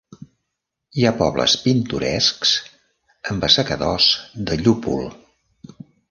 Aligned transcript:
Hi 0.99 1.03
ha 1.07 1.17
pobles 1.17 1.53
pintorescs 1.65 2.53
amb 3.33 3.45
assecadors 3.49 4.07
de 4.49 4.57
llúpol. 4.63 5.05